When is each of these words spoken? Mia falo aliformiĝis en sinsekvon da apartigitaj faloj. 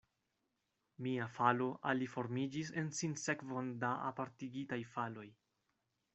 Mia 1.07 1.27
falo 1.35 1.67
aliformiĝis 1.91 2.73
en 2.83 2.91
sinsekvon 3.01 3.71
da 3.85 3.93
apartigitaj 4.09 4.83
faloj. 4.97 5.29